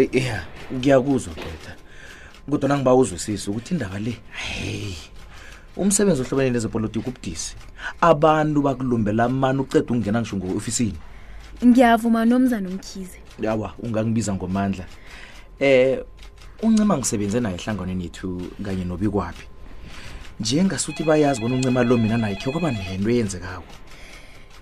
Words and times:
Eh, 0.00 0.08
eh, 0.12 0.22
ya 0.26 0.42
ngiyakuzwa 0.78 1.34
gqeda 1.36 1.72
kodwa 2.50 2.68
nangiba 2.68 2.94
uzwisise 2.94 3.50
ukuthi 3.50 3.74
indaba 3.76 4.00
le 4.00 4.16
heyi 4.42 4.96
umsebenzi 5.76 6.24
ohlobeneni 6.24 6.56
ezepolitiki 6.58 6.98
ubudisi 7.04 7.52
abantu 8.00 8.64
bakulumbela 8.64 9.28
mani 9.28 9.60
uceda 9.60 9.84
ukungena 9.84 10.18
ngisho 10.24 10.36
ngo-ofisini 10.40 10.96
ngiyavuma 11.60 12.24
nomzana 12.24 12.64
umkhize 12.72 13.20
yawa 13.44 13.76
ungangibiza 13.84 14.32
ngomandla 14.32 14.86
um 15.60 15.98
uncima 16.64 16.94
ngisebenze 16.96 17.38
naye 17.44 17.56
ehlanganweni 17.60 18.04
yethu 18.08 18.28
kanye 18.64 18.84
nobi 18.88 19.04
kwaphi 19.12 19.44
njengasuthi 20.40 21.04
bayazi 21.04 21.44
bona 21.44 21.60
uncima 21.60 21.84
lo 21.84 22.00
mina 22.00 22.16
naye 22.16 22.40
khe 22.40 22.48
kwaba 22.50 22.72
nento 22.72 23.10
eyenzekako 23.12 23.68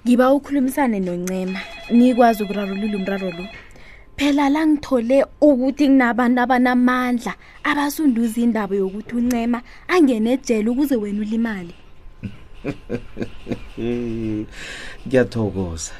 ngiba 0.03 0.34
ukhulumisane 0.34 0.98
noncema 0.98 1.61
nikwazi 1.94 2.42
ukurarulula 2.42 2.97
umraro 2.98 3.31
lo 3.39 3.47
phela 4.19 4.44
la 4.55 4.62
ngithole 4.66 5.16
ukuthi 5.48 5.84
nginabantu 5.88 6.38
abanamandla 6.44 7.33
abasunduza 7.70 8.38
indaba 8.47 8.75
yokuthi 8.83 9.12
uncema 9.20 9.58
angene 9.94 10.28
ejele 10.34 10.69
ukuze 10.70 10.94
wena 11.02 11.20
ulimali 11.25 11.75
ngiyathokoza 15.06 15.92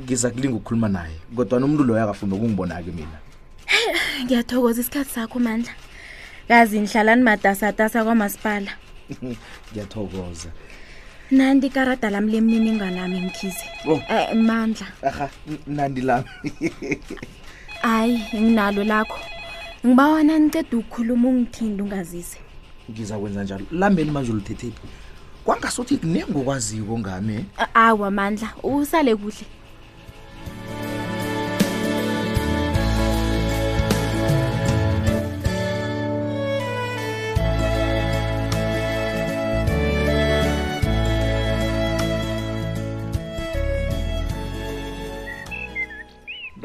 ngiza 0.00 0.26
kulinga 0.32 0.56
ukukhuluma 0.56 0.88
naye 0.96 1.16
kodwa 1.36 1.56
nomuntu 1.60 1.84
loyo 1.84 2.02
akafuna 2.04 2.32
ukungibona-ke 2.36 2.90
mina 2.96 3.18
ngiyathokoza 4.24 4.80
isikhathi 4.80 5.12
sakho 5.14 5.38
mandla 5.46 5.72
kazi 6.48 6.76
nihlalani 6.80 7.22
matasatasa 7.28 8.00
kwamasipala 8.04 8.72
ngiyathokoza 9.70 10.48
nandi 11.36 11.66
ikarada 11.66 12.08
lami 12.10 12.30
lemniningwanami 12.32 13.18
mkhize 13.26 13.66
oh. 13.88 14.00
eh, 14.12 14.28
mandla 14.48 14.86
aha 15.08 15.26
nandi 15.76 16.00
lami 16.08 16.30
hayi 17.82 18.22
nginalo 18.34 18.84
lakho 18.84 19.18
ngiba 19.86 20.04
wona 20.06 20.38
niceda 20.38 20.74
ukukhuluma 20.78 21.28
ungithinde 21.28 21.82
ungazise 21.82 22.38
ngiza 22.90 23.18
kwenza 23.18 23.42
njalo 23.44 23.64
lambeni 23.80 24.10
manje 24.10 24.30
oluthethephi 24.32 24.80
kwangasothi 25.44 25.94
kuningi 26.00 26.34
okwaziko 26.38 26.94
ngami 26.98 27.34
eh? 27.38 27.42
awu 27.86 28.02
amandla 28.08 28.48
usale 28.68 29.12
kuhle 29.20 29.44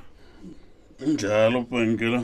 njalo 1.11 1.59
bhenkela 1.69 2.21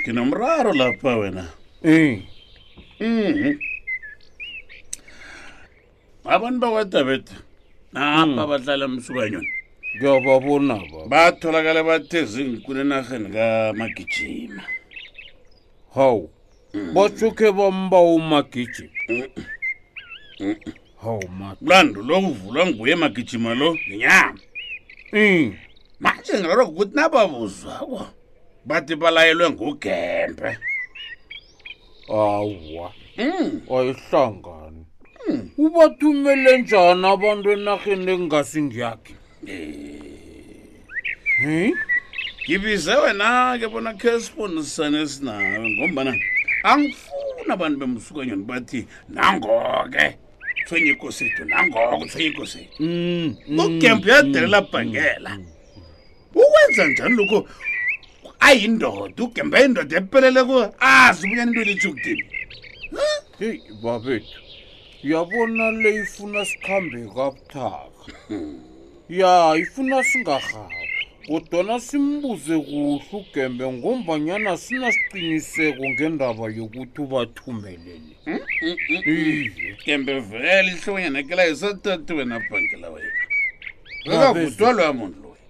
nginomraro 0.00 0.72
lapha 0.80 1.12
wena 1.20 1.44
mhm. 1.82 3.54
abantu 6.34 6.58
bakwadabet 6.60 7.26
napa 7.92 8.42
hmm. 8.42 8.50
badlala 8.50 8.88
msukanyona 8.88 9.48
ngiyababona 9.94 10.74
ba 10.92 11.00
batholakala 11.12 11.80
bathezinkulenaheni 11.88 13.28
kamagijima 13.34 14.62
hawu 15.94 16.30
hmm. 16.72 16.94
batsho 16.94 17.28
khe 17.36 17.48
bambawo 17.52 18.18
magijima 18.18 19.28
kulandulwa 21.60 22.20
kuvulwa 22.20 22.66
nguye 22.66 22.94
magijima 22.96 23.54
lo 23.54 23.74
ngenyama 23.76 24.38
um 25.12 25.54
manje 26.00 26.32
ngaloko 26.40 26.72
kuthi 26.76 26.96
nababuzwako 26.96 28.00
bathi 28.64 28.94
balayelwe 28.96 29.48
ngugembe 29.50 30.48
awa 32.08 32.88
hmm. 33.16 33.60
ayihlangani 33.74 34.82
hmm. 35.20 35.40
ubathumele 35.64 36.52
njani 36.58 37.06
abantu 37.14 37.48
enarheni 37.52 38.10
engingasingiyakhe 38.12 39.14
ngibize 42.44 42.94
wena-ke 43.02 43.66
bona 43.72 43.92
khe 44.00 44.20
sibonisane 44.22 45.00
sinawe 45.08 45.68
ngombana 45.70 46.12
angifuni 46.70 47.48
abantu 47.54 47.76
bemsukanyoni 47.80 48.44
bathi 48.50 48.80
nangoke 49.08 50.16
tshwenye 50.64 50.94
kosetu 50.94 51.44
nangoko 51.44 52.06
tshwenye 52.06 52.30
kosetu 52.30 52.76
mm, 52.82 53.36
mm, 53.48 53.58
ugembu 53.60 54.04
mm, 54.06 54.08
yadelela 54.10 54.60
bhangela 54.60 55.32
ukwenza 56.34 56.84
njani 56.88 57.14
loko 57.16 57.48
ayindoda 58.40 59.22
ugembu 59.24 59.56
ayindoda 59.56 59.94
ephelele 59.98 60.40
ku 60.48 60.54
azi 60.80 61.26
ubunyana 61.26 61.50
into 61.52 61.62
lethi 61.68 61.88
ukudini 61.88 62.24
heyi 63.38 63.60
babethu 63.82 64.36
yabona 65.10 65.64
leyi 65.82 66.02
funa 66.12 66.40
sikhambe 66.48 66.98
kabuthaka 67.14 68.06
hmm. 68.28 68.60
ya 69.08 69.54
yi 69.56 69.64
funa 69.64 70.02
singahaba 70.04 70.68
kodwana 71.28 71.80
simbuze 71.80 72.58
kuhle 72.62 73.04
ugembe 73.12 73.64
ngombanyana 73.72 74.52
sinasiqiniseko 74.64 75.82
ngendaba 75.92 76.44
yokuthi 76.56 76.98
ubathumelele 77.04 77.96
mm, 78.26 78.32
mm, 78.36 78.42
mm, 79.06 79.46
gembe 79.84 80.14
vele 80.30 80.68
ihlonyana 80.74 81.20
kela 81.28 81.42
yisatati 81.48 82.10
wena 82.16 82.36
bhankela 82.48 82.88
wena 82.94 83.22
ekakudwalwa 84.12 84.88
muntu 84.98 85.18
loyo 85.24 85.44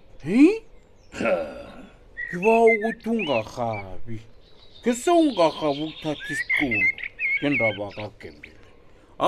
ngiba 2.27 2.53
ukuthi 2.71 3.07
ungahabi 3.15 4.17
ngesewungahabi 4.81 5.81
ukuthatha 5.87 6.27
isiqulo 6.35 6.81
ngendaba 7.37 7.85
kagembele 7.95 8.59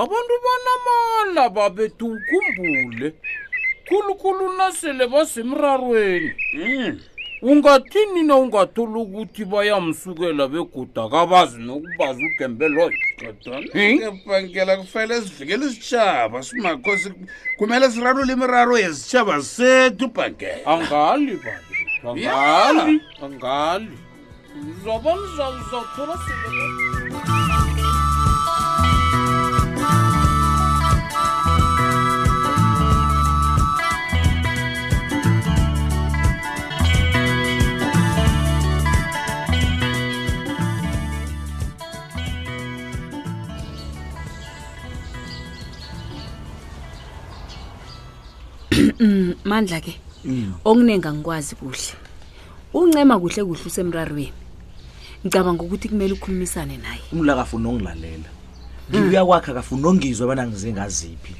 abantu 0.02 0.34
banamala 0.44 1.42
babethi 1.56 2.04
ukhumbule 2.14 3.08
khulukhulu 3.88 4.52
nasele 4.52 5.06
basemrarweni 5.08 6.32
hmm. 6.52 7.00
ungathini 7.42 8.22
na 8.22 8.36
ungatholi 8.36 8.92
ukuthi 8.94 9.44
bayamsukela 9.44 10.48
beguda 10.48 11.08
kabazi 11.08 11.58
nokubazi 11.62 12.24
ugembeloyoebhangela 12.24 14.74
hmm? 14.74 14.82
kufanele 14.84 15.20
sidlikele 15.20 15.66
isitshaba 15.66 16.42
simakhosi 16.42 17.12
kumele 17.58 17.90
sirarule 17.90 18.32
imiraro 18.32 18.78
yesitshaba 18.78 19.42
sethu 19.42 20.06
bhangela 20.08 20.66
angali 20.66 21.38
bali 21.44 21.64
angali 22.26 23.00
angali 23.22 23.88
zabanizazathola 24.84 26.18
sele 26.26 26.97
Mm, 48.98 49.34
mandla 49.46 49.80
ke. 49.80 49.94
Mm. 50.24 50.54
Okunenga 50.64 51.12
ngikwazi 51.14 51.54
kuhle. 51.54 51.94
Uncema 52.74 53.18
kuhle 53.18 53.44
kuhle 53.46 53.64
usemrarweni. 53.66 54.32
Ngicabanga 55.22 55.62
ukuthi 55.62 55.88
kumele 55.88 56.12
ukukhulumisane 56.18 56.76
naye. 56.78 57.02
Umla 57.14 57.34
kafuna 57.38 57.68
ongilalela. 57.70 58.28
Ngibuya 58.90 59.24
kwakhe 59.26 59.50
akafuna 59.50 59.88
ongizwe 59.88 60.26
bana 60.26 60.46
ngizengaziphi. 60.46 61.34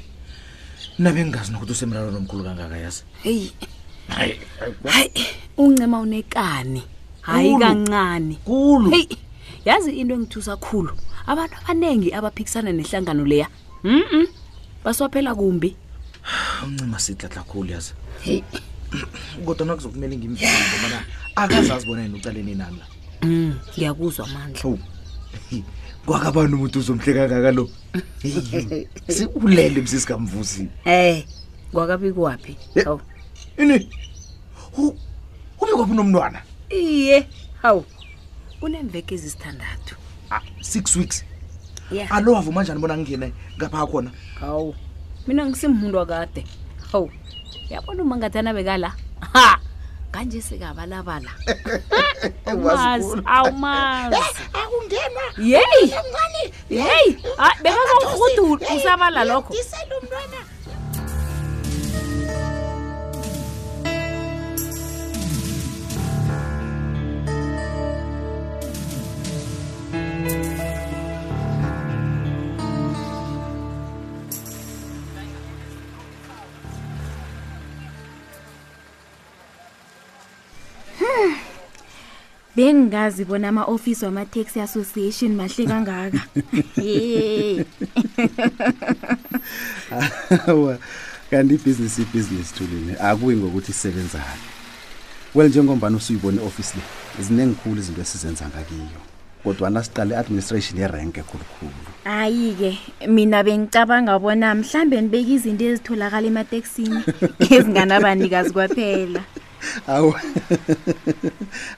Nabe 1.03 1.19
ngingazi 1.23 1.51
nokuthi 1.51 1.71
usemrarweni 1.71 2.17
omkhulu 2.17 2.43
kangaka 2.43 2.77
yazi. 2.77 3.03
Hey. 3.23 3.51
Hayi. 4.09 4.39
Hayi, 4.83 5.11
uncema 5.57 5.99
unekani. 5.99 6.83
Hayi 7.21 7.59
kancane. 7.59 8.39
Kulu. 8.45 8.89
Hey. 8.91 9.07
Yazi 9.65 9.99
into 9.99 10.15
engithusa 10.15 10.55
kakhulu. 10.57 10.95
Abantu 11.27 11.55
abanengi 11.63 12.13
abaphikisana 12.15 12.71
nehlangano 12.71 13.27
leya. 13.27 13.47
Mhm. 13.83 14.27
Baswaphela 14.83 15.35
kumbi. 15.35 15.75
umncima 16.63 16.99
sitlatla 16.99 17.41
khulu 17.43 17.69
yazi 17.73 17.93
kodwa 19.45 19.65
nakuzokumele 19.67 20.13
ngimvile 20.17 20.51
ngobana 20.51 21.03
akazazi 21.35 21.85
bona 21.87 22.01
yena 22.03 22.15
ucaleni 22.17 22.55
nami 22.55 22.77
la 22.79 22.85
um 23.27 23.51
ngiyakuzwa 23.77 24.23
amandla 24.27 24.77
kwakabani 26.05 26.53
umuntu 26.55 26.77
uzomhlekangaka 26.79 27.51
lo 27.57 27.63
siulele 29.13 29.81
msisikamvuzi 29.81 30.61
em 30.61 30.69
eh, 30.85 31.17
kwakabi 31.73 32.11
kwaphi 32.13 32.53
hawu 32.85 33.01
ini 33.57 33.77
ubi 35.61 35.71
kwaphi 35.75 35.91
unomntwana 35.91 36.39
iye 36.69 37.27
hawu 37.61 37.85
kuneemveke 38.59 39.15
ezisithandathu 39.15 39.95
ah, 40.31 40.41
six 40.61 40.95
weeks 40.95 41.23
alo 42.09 42.37
avuma 42.37 42.63
njani 42.63 42.79
bona 42.79 42.97
ngingena 42.97 43.31
ngapha 43.57 43.87
khona 43.91 44.11
hawu 44.39 44.75
mina 45.29 45.45
ngisimuntu 45.45 45.97
wakade 45.97 46.41
ho 46.91 47.01
yabona 47.69 48.01
uma 48.01 48.17
ngathana 48.17 48.49
bekala 48.57 48.89
ha 49.33 49.59
kanje 50.11 50.41
sikabalabala 50.41 51.31
awumazi 53.37 54.25
akungena 54.59 55.23
yeyi 55.53 55.85
yeyi 56.77 57.11
hayi 57.45 57.55
bekakohudu 57.63 58.43
usabala 58.77 59.21
lokho 59.29 59.53
bengingazi 82.59 83.23
bona 83.25 83.47
ama-ofisi 83.49 84.03
wama-taxi 84.05 84.59
association 84.59 85.31
mahle 85.35 85.65
kangaka 85.65 86.17
kanti 91.31 91.53
ibhizinisi 91.55 92.01
ibhizinisi 92.01 92.53
thulini 92.55 92.93
akuyi 92.99 93.37
ngokuthi 93.37 93.71
isebenzayo 93.71 94.37
well 95.35 95.47
njengombani 95.49 95.95
usuyibona 95.95 96.41
i-ofisi 96.41 96.77
le 96.77 96.83
zinengikhulu 97.23 97.77
izinto 97.79 98.01
esizenza 98.01 98.45
ngakiyo 98.47 98.99
kodwa 99.43 99.69
nasiqale 99.69 100.13
i-administration 100.15 100.79
yerenke 100.81 101.19
ekhulukhulu 101.23 101.81
hayi-ke 102.03 102.71
mina 103.07 103.43
bengicabanga 103.43 104.19
bona 104.19 104.55
mhlawumbe 104.55 104.97
nibeke 105.01 105.31
izinto 105.35 105.63
ezitholakala 105.71 106.27
emateksini 106.31 106.99
ezinganabanikazi 107.55 108.51
kwaphela 108.53 109.21
awu 109.87 110.13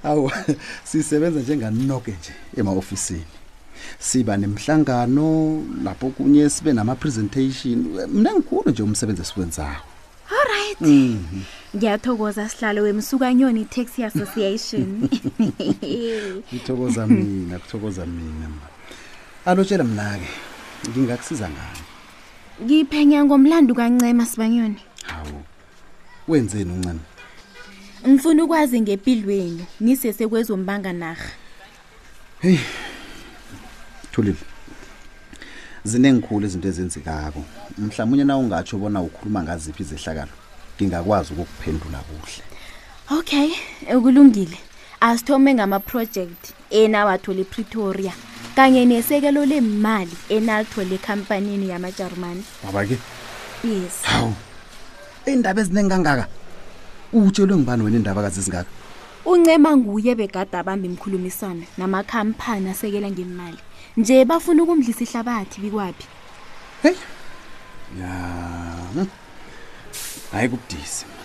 awu 0.03 0.29
sisebenza 0.87 1.39
njenganoke 1.39 2.11
nje 2.19 2.33
emaofisini 2.57 3.25
siba 3.99 4.37
nemhlangano 4.37 5.63
lapho 5.83 6.09
kunye 6.09 6.49
sibe 6.49 6.73
nama 6.73 6.95
presentation 6.95 7.77
mina 8.13 8.33
ngikhulu 8.33 8.71
nje 8.71 8.83
umsebenzi 8.83 9.21
esiwenzayo 9.21 9.75
right 10.49 10.81
mhm. 10.81 11.41
ngiyathokoza 11.75 12.49
sihlalo 12.49 12.81
wemsukanyoni 12.83 13.65
taxi 13.65 14.03
association 14.03 15.09
ngithokoza 16.53 17.07
mina 17.07 17.59
kuthokoza 17.59 18.05
mina 18.05 18.49
ma 18.49 18.61
alotshela 19.45 19.83
mina 19.83 20.17
ke 20.19 20.27
ngingakusiza 20.89 21.49
ngani 21.49 21.81
ngiphenya 22.63 23.23
ngomlando 23.25 23.73
kancema 23.75 24.25
sibanyoni 24.25 24.79
hawu 25.03 25.41
wenzeni 26.27 26.71
uncema 26.71 26.99
Ngifuna 28.09 28.43
ukwazi 28.43 28.81
ngempilweni 28.81 29.65
nisese 29.79 30.27
kwezombanga 30.27 30.93
naga. 30.93 31.21
Hey. 32.39 32.57
Thulile. 34.11 34.37
Zinengikhulu 35.83 36.45
izinto 36.45 36.67
ezenzikako. 36.67 37.43
Mhlawumnye 37.77 38.23
na 38.23 38.37
ungatsho 38.37 38.77
bona 38.77 39.01
ukhuluma 39.01 39.43
ngaziphi 39.43 39.83
izehlakalo. 39.83 40.31
Ngingakwazi 40.77 41.33
ukukuphendula 41.33 41.99
kuhle. 42.07 42.43
Okay, 43.17 43.49
ukulungile. 43.97 44.57
Asithome 44.99 45.53
ngama 45.53 45.79
project 45.79 46.53
enawathola 46.71 47.39
ePretoria 47.45 48.13
kanye 48.55 48.85
nesekelo 48.85 49.45
lemali 49.45 50.13
enalithola 50.29 50.93
ekampanini 50.97 51.69
yamaJarmani. 51.69 52.43
Baba 52.63 52.83
ke? 52.85 52.97
Yes. 53.63 54.01
Hawu. 54.03 54.33
Indaba 55.25 55.61
ezinengangaka. 55.61 56.27
utshelwe 57.13 57.55
ngibani 57.57 57.83
wena 57.83 57.97
indaba 57.97 58.21
kaze 58.21 58.41
zingaka 58.41 58.69
uncema 59.31 59.71
nguye 59.77 60.13
begada 60.19 60.59
abamba 60.59 60.87
imkhulumisana 60.89 61.65
namakhampani 61.77 62.69
asekela 62.71 63.09
ngemali 63.11 63.59
nje 63.99 64.25
bafuna 64.29 64.63
ukumdlisa 64.63 65.03
ihlabathi 65.03 65.61
bikwapi 65.61 66.05
hey 66.83 66.95
ya 67.99 68.13
hmm. 68.95 69.07
hayi 70.31 70.49
kubudisi 70.49 71.05
man 71.09 71.19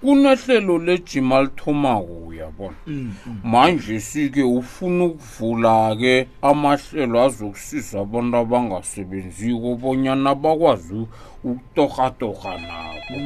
kunehlelo 0.00 0.78
lejima 0.78 1.40
lithomako 1.42 2.12
uyabona 2.26 2.76
mm, 2.86 3.14
mm. 3.26 3.40
manje 3.44 4.00
sike 4.00 4.42
ufuna 4.42 5.04
ukuvula-ke 5.04 6.26
amahlelo 6.42 7.20
azokusiza 7.24 8.00
abantu 8.00 8.36
abangasebenziko 8.36 9.74
bonyana 9.76 10.34
bakwazi 10.34 11.06
ukutohatoha 11.44 12.52
nabo 12.58 13.18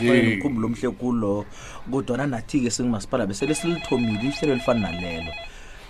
mkhumbulo 0.00 0.68
mm, 0.68 0.74
omhle 0.74 0.90
kulo 0.96 1.44
kodwana 1.90 2.26
nathi-ke 2.26 2.70
sengumasipala 2.70 3.26
besele 3.26 3.54
silithomile 3.54 4.20
ihlelo 4.32 4.52
elifana 4.52 4.80
nalelo 4.80 5.32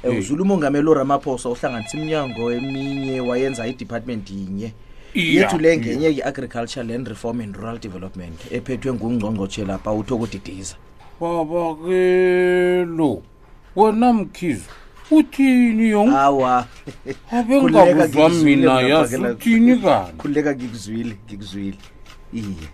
um 0.05 0.19
uzulumongamelo 0.19 0.90
uramaphosa 0.90 1.49
uhlanganisa 1.49 1.97
iminyango 1.97 2.52
eminye 2.52 3.21
wayenza 3.21 3.66
idepartment 3.66 4.31
yinye 4.31 4.73
yethu 5.23 5.58
le 5.58 5.76
ngenye 5.78 6.08
yi-agriculture 6.08 6.82
land 6.85 7.08
reform 7.08 7.40
and 7.40 7.56
rural 7.56 7.78
development 7.78 8.40
ephethwe 8.52 8.92
ngungcongcotshe 8.92 9.64
lapha 9.64 9.92
uthokodidiza 9.92 10.76
baba 11.20 11.75
ke 11.75 11.99
lo 12.85 13.23
wena 13.76 14.12
mkhizo 14.12 14.64
uthini 15.11 15.88
yongawa 15.88 16.66
abengabuzwa 17.32 18.28
mina 18.28 18.80
yasuthini 18.80 19.76
kani 19.76 20.12
khululeka 20.18 20.54
ngikuzwile 20.56 21.16
ngikuzwile 21.26 21.78
iye 22.32 22.66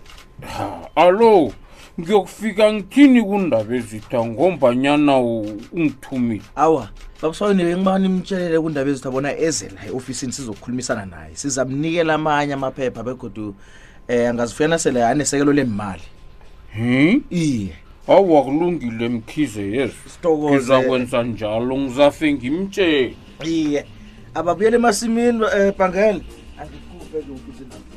alo 0.94 1.52
ngiyokufika 2.00 2.72
ngithini 2.72 3.22
kundaba 3.22 3.75
ezitha 3.76 4.18
ngombanyana 4.26 5.12
ungithumile 5.76 6.42
awa 6.64 6.88
babuswayini 7.20 7.62
engibani 7.72 8.06
imtshelele 8.11 8.61
kundaba 8.61 8.88
ezitha 8.92 9.11
bona 9.11 9.30
eze 9.46 9.68
la 9.75 9.80
eofisini 9.88 10.32
sizokhulumisana 10.32 11.04
naye 11.06 11.30
sizamnikela 11.37 12.14
amanye 12.14 12.52
amaphepha 12.54 13.02
begodu 13.02 13.46
um 13.49 13.54
eh, 14.08 14.30
angazifuyana 14.30 14.78
sele 14.78 15.00
anesekelo 15.04 15.52
lemmali 15.52 16.02
hm 16.75 17.14
iye 17.30 17.72
awu 18.08 18.38
akulungile 18.38 19.08
mkhize 19.08 19.62
yezu 19.62 19.99
ngizakwenza 20.37 21.22
njalo 21.22 21.78
ngizafe 21.78 22.32
ngimtshele 22.32 23.16
iye 23.46 23.87
ababuyela 24.34 24.76
emasimini 24.76 25.38
um 25.44 25.72
bhangele 25.78 26.22
angikhupheke 26.61 27.30
ofisini 27.37 27.91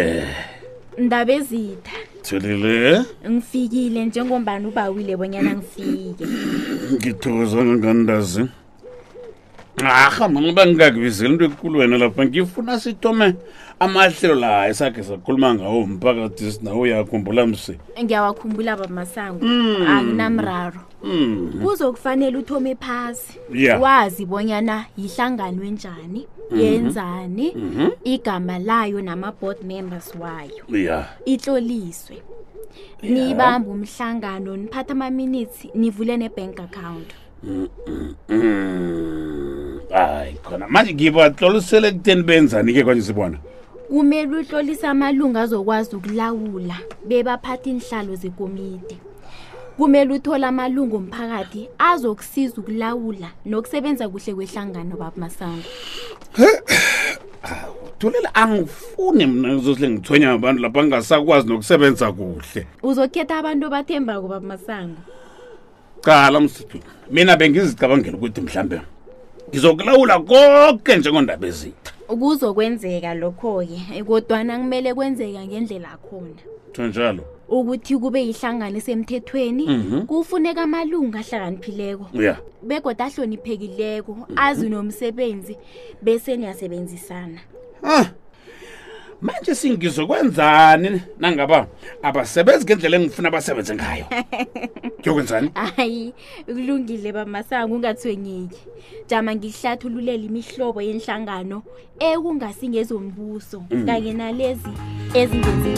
Eh. 0.00 0.24
ndaba 1.06 1.32
ezitha 1.38 1.96
thulile 2.24 2.74
eh? 2.94 3.00
ngifikile 3.32 4.00
njengombani 4.08 4.64
ubawile 4.70 5.12
bonyana 5.20 5.50
ngifike 5.58 6.24
ngithokoza 6.96 7.58
ngangandazi 7.64 8.42
arha 9.80 10.28
manoba 10.28 10.66
ngingakubizeli 10.66 11.32
into 11.32 11.44
ekukulu 11.44 11.78
wena 11.80 11.98
lapha 11.98 12.24
ngifuna 12.26 12.78
sithome 12.80 13.34
amahlelo 13.80 14.34
la 14.34 14.68
esakhe 14.68 15.02
sakhuluma 15.02 15.54
ngawo 15.54 15.86
mphakathi 15.86 16.52
sinawo 16.52 16.80
uyakhumbula 16.80 17.46
mse 17.46 17.78
ngiyawakhumbula 18.02 18.76
bamasango 18.76 19.40
hmm. 19.46 19.86
akunamraro 19.86 20.80
hmm. 21.02 21.60
kuzokufanele 21.62 22.38
uthome 22.38 22.76
phasi 22.76 23.38
wazi 23.80 24.26
bonyana 24.26 24.86
yihlanganwe 24.96 25.70
njani 25.70 26.26
mhm. 26.50 26.60
yenzani 26.60 27.52
mhm. 27.56 27.90
igama 28.04 28.58
layo 28.58 29.02
nama-board 29.02 29.64
members 29.64 30.12
wayo 30.14 31.04
itloliswe 31.24 32.22
nibamba 33.02 33.68
umhlangano 33.68 34.56
niphathe 34.56 34.92
amaminithi 34.92 35.70
nivule 35.74 36.16
ne-bank 36.16 36.60
account 36.60 37.08
mm, 37.44 37.68
mm, 37.88 38.14
mm 38.28 39.41
hayi 39.92 40.34
khona 40.44 40.66
manje 40.68 40.92
ngibatlolisele 40.94 41.90
kuteni 41.92 42.22
benzani-ke 42.22 42.84
kwanje 42.84 43.02
sibona 43.02 43.38
kumele 43.88 44.36
uhlolise 44.40 44.86
amalunga 44.86 45.40
azokwazi 45.42 45.96
ukulawula 45.96 46.74
bebaphatha 47.08 47.70
inhlalo 47.70 48.14
zekomiti 48.16 48.96
kumele 49.76 50.14
uthole 50.14 50.46
amalungu 50.46 50.96
omphakathi 50.96 51.68
azokusiza 51.78 52.56
ukulawula 52.60 53.28
nokusebenza 53.44 54.08
kuhle 54.08 54.32
kwehlangano 54.34 54.96
babamasango 54.96 55.66
thulela 57.98 58.34
angifuni 58.34 59.26
mna 59.26 59.56
zosile 59.58 59.90
ngithwenya 59.90 60.30
abantu 60.32 60.62
lapho 60.62 60.80
angingasakwazi 60.80 61.48
nokusebenza 61.48 62.12
kuhle 62.12 62.66
uzokhetha 62.82 63.38
abantu 63.38 63.66
obathembako 63.66 64.28
babamasango 64.28 65.00
cala 66.04 66.40
msithu 66.40 66.78
mina 67.10 67.36
bengizicabangela 67.36 68.16
ukuthi 68.16 68.40
mhlawumbe 68.40 68.80
ngizokulawula 69.52 70.18
konke 70.20 70.96
njengondaba 70.96 71.46
ezitha 71.46 71.92
ukuzokwenzeka 72.12 73.12
lokho-ke 73.22 74.02
kodwana 74.08 74.58
kumele 74.60 74.94
kwenzeka 74.96 75.42
ngendlela 75.46 75.90
akhona 75.96 76.40
njalo 76.88 77.22
ukuthi 77.56 77.94
kube 78.02 78.20
yihlangano 78.28 78.78
esemthethweni 78.80 79.64
mhm. 79.68 79.98
kufuneka 80.08 80.62
amalungu 80.66 81.16
ahlakaniphileko 81.20 82.06
begoda 82.62 83.04
ahloniphekileko 83.04 84.12
mhm. 84.12 84.32
azi 84.38 84.68
nomsebenzi 84.72 85.54
bese 86.04 86.36
niyasebenzisana 86.36 87.40
ah 87.84 88.06
manje 89.22 89.54
singizokwenzani 89.54 90.90
nangaba 91.20 91.66
abasebenzi 92.02 92.64
ngendlela 92.64 92.96
engifuna 92.96 93.30
basebenze 93.30 93.74
ngayo 93.74 94.06
kuyokwenzani 95.02 95.48
hayi 95.76 96.12
kulungile 96.46 97.12
bamasango 97.12 97.74
ungathwenyeki 97.74 98.60
jama 99.08 99.30
ngihlathululele 99.38 100.24
imihlobo 100.26 100.82
yenhlangano 100.82 101.62
ekungasingezombuso 102.02 103.58
mm. 103.70 103.86
kanye 103.86 104.12
nalezi 104.12 104.72
ezingenzi 105.20 105.72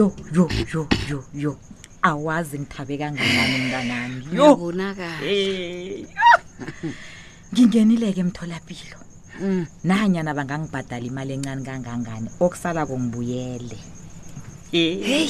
yo 0.00 0.14
yo 0.32 0.48
yo 0.72 0.88
yo 1.08 1.20
yo 1.34 1.58
awazi 2.02 2.58
ngithabe 2.58 2.96
kangakanani 2.98 3.58
mntanami 3.64 4.24
yo 4.32 4.52
ubonakala 4.56 5.16
hey 5.20 6.06
ngingenile 7.52 8.08
ke 8.16 8.20
emtholapilo 8.24 8.96
mm. 9.44 9.64
nahanyana 9.86 10.32
bangangibhadala 10.38 11.04
imali 11.08 11.32
encane 11.36 11.62
kangangani 11.68 12.28
okusala 12.40 12.86
kongibuyele 12.88 13.76
hey 14.72 15.28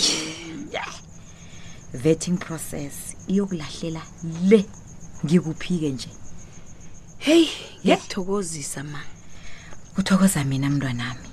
vetting 2.02 2.38
process 2.38 2.94
iyokulahlela 3.30 4.02
le 4.50 4.60
ngikuphike 5.24 5.88
nje 5.94 6.10
hey 7.26 7.44
ngiyathokozisa 7.82 8.82
ma 8.92 9.00
uthokoza 9.98 10.44
mina 10.44 10.70
mntwanami 10.70 11.29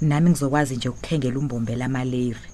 nami 0.00 0.30
ngizokwazi 0.30 0.76
nje 0.76 0.88
ukukhengela 0.88 1.38
umbombela 1.38 1.84
amalevi 1.84 2.48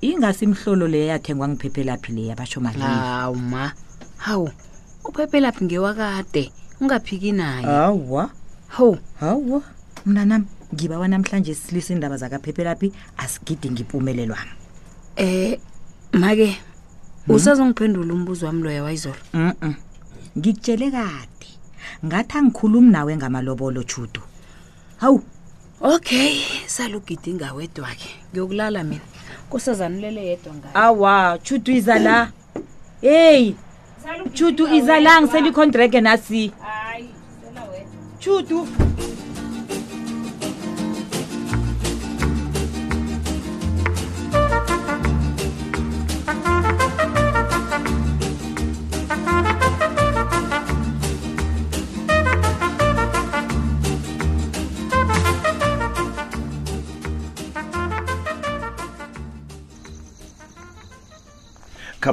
ingasi 0.00 0.44
imhlolo 0.44 0.86
le 0.86 1.06
yathengwa 1.06 1.48
ngiphephelaphi 1.48 2.12
le 2.12 2.22
yabasho 2.26 2.60
malevi 2.60 2.84
hawu 2.84 3.36
ma 3.36 3.72
hawu 4.16 4.48
uphephelaphi 5.08 5.64
ngewakade 5.64 6.52
ungaphiki 6.80 7.32
naye 7.32 7.66
hawa 7.66 8.30
ho 8.76 8.98
hawa 9.20 9.62
mna 10.06 10.24
nami 10.24 10.46
ngiba 10.74 10.98
wanamhlanje 10.98 11.54
silisa 11.54 11.92
indaba 11.94 12.16
zakaphephelaphi 12.16 12.92
asigidi 13.16 13.70
ngimpumelelwami 13.70 14.52
eh 15.16 15.58
make 16.12 16.46
hmm? 17.26 17.34
usazongiphendula 17.36 18.14
umbuzo 18.14 18.46
wami 18.46 18.62
loya 18.62 18.82
wayizolo 18.82 19.20
mhm 19.32 19.74
ngikutshele 20.38 20.90
kade 20.90 21.48
ngathi 22.06 22.38
angikhulumi 22.38 22.90
nawe 22.90 23.16
ngamalobolo 23.16 23.82
judu 23.82 24.22
hawu 25.00 25.22
okay 25.84 26.40
salugidi 26.66 27.34
ngawedwa-ke 27.36 28.10
ngiyokulala 28.32 28.80
mina 28.88 29.04
kusazani 29.52 29.98
ulele 30.00 30.20
yedwa 30.26 30.52
ngayo 30.56 30.72
awa 30.74 31.14
chudu 31.44 31.70
iza 31.76 31.98
la 31.98 32.32
heyi 33.04 33.52
chudu 34.32 34.64
iza 34.76 34.96
la 35.04 35.20
ngiselikhondrege 35.20 36.00
nasi 36.00 36.52
chudu 38.20 38.58
hey. 38.64 39.13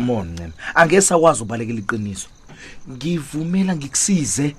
come 0.01 0.09
on 0.19 0.27
ncema 0.33 0.53
angese 0.75 1.13
akwazi 1.13 1.41
ubalekela 1.43 1.79
iqiniso 1.79 2.27
ngivumela 2.89 3.75
ngikusize 3.75 4.55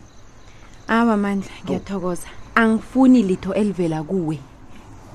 awa 0.88 1.16
mandla 1.16 1.50
ngiyathokoza 1.64 2.26
oh. 2.28 2.58
angifuni 2.60 3.22
litho 3.22 3.54
elivela 3.54 4.02
kuwe 4.02 4.38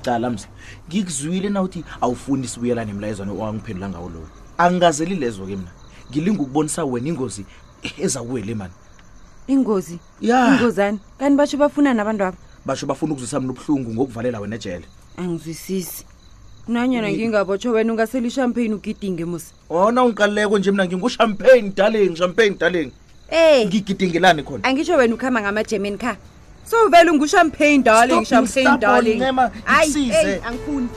cala 0.02 0.30
mza 0.30 0.48
ngikuzwile 0.88 1.48
na 1.48 1.62
uthi 1.62 1.84
awufuni 2.00 2.48
sibuyela 2.48 2.84
nemlayezwane 2.84 3.32
owangiphendula 3.32 3.88
ngawo 3.88 4.08
lowo 4.08 4.28
angingazeli 4.58 5.14
lezo 5.16 5.46
ke 5.46 5.56
mina 5.56 5.70
ngilinga 6.10 6.42
ukubonisa 6.42 6.84
wena 6.84 7.08
ingozi 7.08 7.46
eza 7.98 8.20
kuwe 8.22 8.42
le 8.42 8.54
mani 8.54 8.74
ingozi 9.46 9.98
ya 10.20 10.36
yeah. 10.38 10.60
ingozani 10.60 10.98
kanti 11.18 11.36
basho 11.36 11.56
bafuna 11.56 11.94
nabantu 11.94 12.24
abo 12.24 12.36
basho 12.66 12.86
bafuna 12.86 13.12
ukuzwisa 13.12 13.40
mna 13.40 13.52
ubuhlungu 13.52 13.94
ngokuvalela 13.94 14.40
wena 14.40 14.56
ejele 14.56 14.84
angizwisisi 15.16 16.04
nanyena 16.68 17.12
ngingabotsho 17.12 17.70
wena 17.72 17.92
ungasela 17.92 18.26
ishampagne 18.26 18.74
ugidinge 18.74 19.24
musa 19.24 19.52
ona 19.70 20.04
ungiqaluleko 20.04 20.58
nje 20.58 20.70
mina 20.70 20.86
ngingushampagne 20.86 21.72
daleni 21.76 22.14
champagne 22.16 22.56
daleni 22.58 22.92
ey 23.30 23.62
eh. 23.62 23.66
ngigidingelani 23.66 24.42
khona 24.42 24.64
angitsho 24.68 24.94
wena 25.00 25.14
ukuhamba 25.14 25.40
ngama-german 25.40 25.98
car 25.98 26.16
so 26.64 26.88
vele 26.92 27.10
ungushampagne 27.10 27.82
darlingshampagne 27.84 28.78
darlingayi 28.80 30.40
angifuni 30.44 30.88